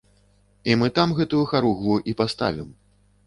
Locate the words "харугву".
1.53-1.99